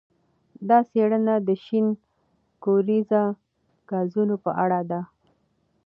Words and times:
دا 0.69 0.77
څېړنه 0.89 1.35
د 1.47 1.49
شین 1.63 1.87
کوریزه 2.63 3.23
ګازونو 3.89 4.35
په 4.43 4.51
اړه 4.63 4.79
ده. 4.89 5.01